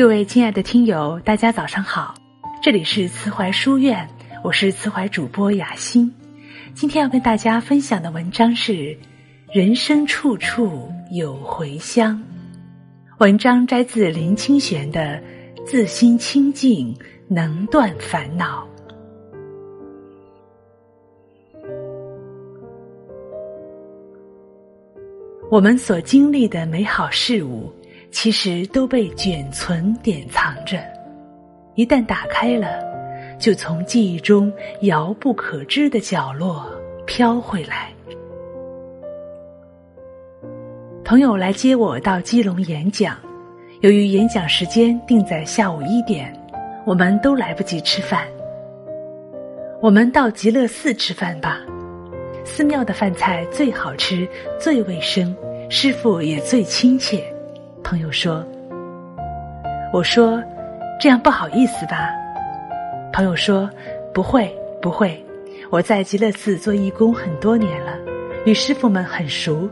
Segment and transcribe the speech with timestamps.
[0.00, 2.14] 各位亲爱的听友，大家早上好，
[2.62, 4.08] 这里是慈怀书院，
[4.42, 6.10] 我是慈怀主播雅欣。
[6.72, 8.72] 今天要跟大家分享的文章是
[9.52, 12.16] 《人生处处有回乡》，
[13.18, 15.22] 文章摘自林清玄的
[15.66, 16.96] 《自心清净
[17.28, 18.66] 能断烦恼》。
[25.50, 27.70] 我们所经历的美好事物。
[28.10, 30.78] 其实都被卷存典藏着，
[31.74, 32.68] 一旦打开了，
[33.38, 36.66] 就从记忆中遥不可知的角落
[37.06, 37.88] 飘回来。
[41.04, 43.16] 朋友来接我到基隆演讲，
[43.80, 46.32] 由于演讲时间定在下午一点，
[46.84, 48.26] 我们都来不及吃饭。
[49.80, 51.60] 我们到极乐寺吃饭吧，
[52.44, 55.34] 寺庙的饭菜最好吃、最卫生，
[55.70, 57.24] 师傅也最亲切。
[57.90, 58.46] 朋友说
[59.92, 60.40] ：“我说，
[61.00, 62.08] 这样不好意思吧？”
[63.12, 63.68] 朋友说
[64.14, 64.48] ：“不会，
[64.80, 65.20] 不会，
[65.70, 67.96] 我在极乐寺做义工很多年了，
[68.46, 69.68] 与师傅们很熟。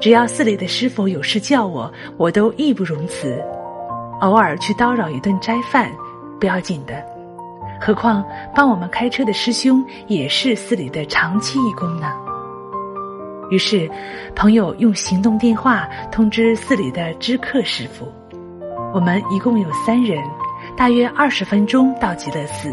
[0.00, 3.40] 只要寺里的师傅有事叫我，我都义不容辞。
[4.22, 5.88] 偶尔去叨扰一顿斋饭，
[6.40, 6.94] 不要紧的。
[7.80, 12.12] 何况帮我们开车的师兄也是寺里的长期义工呢。”
[13.52, 13.86] 于是，
[14.34, 18.10] 朋友用行动电话通知寺里的知客师傅。
[18.94, 20.18] 我们一共有三人，
[20.74, 22.72] 大约二十分钟到极乐寺，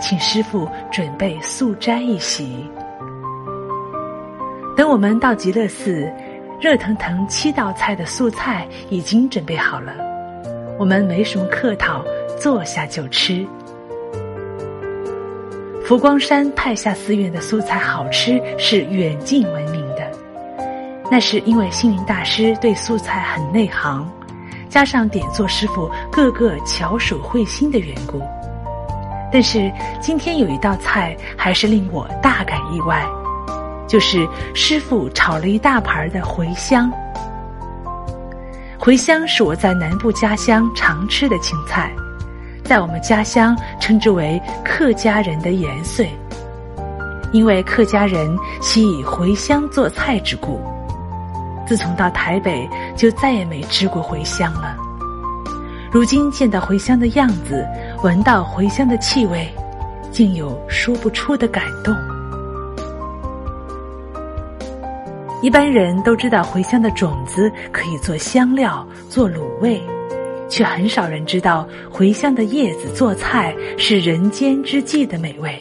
[0.00, 2.64] 请师傅准备素斋一席。
[4.76, 6.08] 等我们到极乐寺，
[6.60, 9.92] 热腾腾七道菜的素菜已经准备好了。
[10.78, 12.04] 我们没什么客套，
[12.38, 13.44] 坐下就吃。
[15.84, 19.79] 佛光山派下寺院的素菜好吃，是远近闻名。
[21.10, 24.08] 那是因为星云大师对素菜很内行，
[24.68, 28.22] 加上点做师傅个个巧手会心的缘故。
[29.32, 33.04] 但是今天有一道菜还是令我大感意外，
[33.88, 36.88] 就是师傅炒了一大盘的茴香。
[38.78, 41.92] 茴香是我在南部家乡常吃的青菜，
[42.62, 46.08] 在我们家乡称之为客家人的盐碎，
[47.32, 50.60] 因为客家人喜以茴香做菜之故。
[51.70, 54.76] 自从到台北，就再也没吃过茴香了。
[55.88, 57.64] 如今见到茴香的样子，
[58.02, 59.48] 闻到茴香的气味，
[60.10, 61.94] 竟有说不出的感动。
[65.42, 69.80] 一般人都知道茴香的种子可以做香料、做卤味，
[70.48, 75.56] 却很少人知道茴香的叶子做菜是人间之际的美味。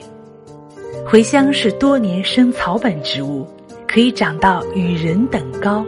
[1.07, 3.47] 茴香是多年生草本植物。
[3.91, 5.83] 可以长到与人等高，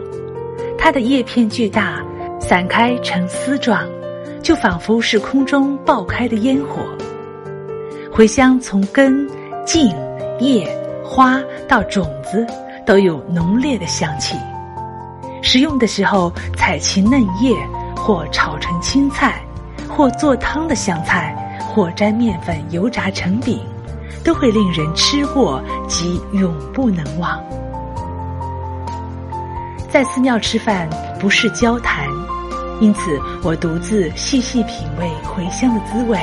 [0.84, 2.04] 它的叶片巨大，
[2.40, 3.86] 散开成丝状，
[4.42, 6.82] 就仿佛是空中爆开的烟火。
[8.12, 9.24] 茴香从根、
[9.64, 9.94] 茎、
[10.40, 10.68] 叶、
[11.04, 12.44] 花到种子
[12.84, 14.36] 都有浓烈的香气。
[15.40, 17.54] 食用的时候，采其嫩叶，
[17.94, 19.40] 或炒成青菜，
[19.88, 23.60] 或做汤的香菜，或沾面粉油炸成饼，
[24.24, 27.40] 都会令人吃过即永不能忘。
[29.92, 30.88] 在寺庙吃饭
[31.20, 32.08] 不是交谈，
[32.80, 36.18] 因此我独自细细品味茴香的滋味，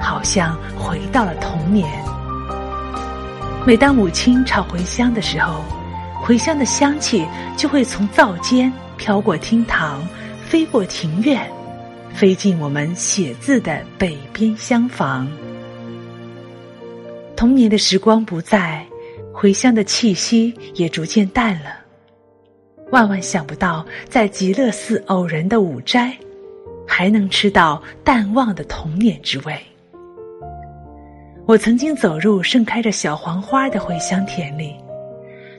[0.00, 1.90] 好像回到了童年。
[3.66, 5.64] 每当母亲炒茴香的时候，
[6.24, 7.26] 茴香的香气
[7.56, 10.00] 就会从灶间飘过厅堂，
[10.46, 11.50] 飞过庭院，
[12.14, 15.26] 飞进我们写字的北边厢房。
[17.34, 18.86] 童年的时光不在，
[19.34, 21.79] 茴香的气息也逐渐淡了。
[22.90, 26.12] 万万想不到，在极乐寺偶然的午斋，
[26.86, 29.56] 还能吃到淡忘的童年之味。
[31.46, 34.74] 我曾经走入盛开着小黄花的茴香田里，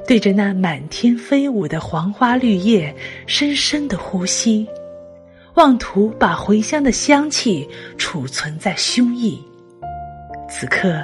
[0.06, 2.94] 对着那满天飞舞的黄花绿叶，
[3.28, 4.68] 深深的呼吸，
[5.56, 7.68] 妄图把茴香的香气
[7.98, 9.38] 储存在胸臆。
[10.50, 11.02] 此刻，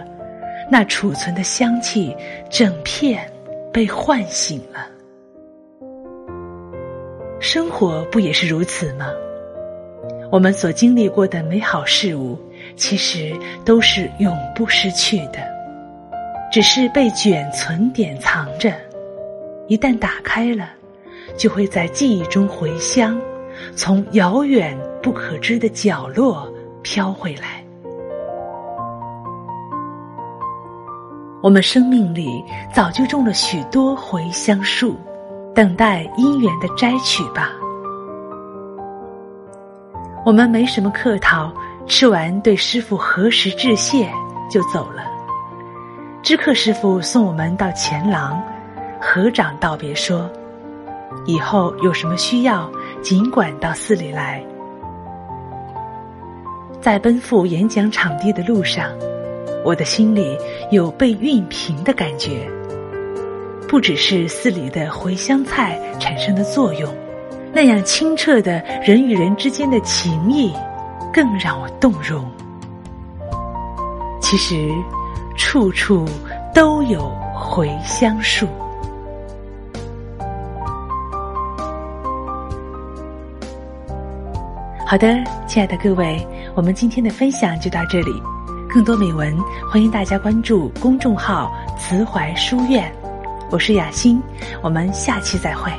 [0.69, 2.15] 那储存的香气
[2.49, 3.29] 整片
[3.71, 4.87] 被唤醒了。
[7.39, 9.05] 生活不也是如此吗？
[10.31, 12.37] 我们所经历过的美好事物，
[12.75, 15.39] 其实都是永不失去的，
[16.51, 18.73] 只是被卷存典藏着。
[19.67, 20.69] 一旦打开了，
[21.37, 23.19] 就会在记忆中回乡，
[23.75, 26.51] 从遥远不可知的角落
[26.81, 27.63] 飘回来。
[31.43, 32.43] 我们生命里
[32.73, 34.97] 早就种了许多茴香树。
[35.57, 37.51] 等待姻缘的摘取吧。
[40.23, 41.51] 我们没什么客套，
[41.87, 44.07] 吃完对师傅何时致谢
[44.51, 45.01] 就走了。
[46.21, 48.39] 知客师傅送我们到前廊，
[49.01, 50.29] 合掌道别说
[51.25, 52.69] ：“以后有什么需要，
[53.01, 54.39] 尽管到寺里来。”
[56.79, 58.91] 在奔赴演讲场地的路上，
[59.65, 60.37] 我的心里
[60.69, 62.47] 有被熨平的感觉。
[63.67, 66.89] 不只是寺里的茴香菜产生的作用，
[67.53, 70.53] 那样清澈的人与人之间的情谊，
[71.11, 72.25] 更让我动容。
[74.21, 74.71] 其实，
[75.35, 76.05] 处处
[76.53, 78.47] 都有茴香树。
[84.85, 86.25] 好的，亲爱的各位，
[86.55, 88.11] 我们今天的分享就到这里。
[88.69, 89.37] 更多美文，
[89.69, 92.89] 欢迎大家关注公众号“慈怀书院”。
[93.49, 94.21] 我是雅欣，
[94.61, 95.71] 我们下期再会。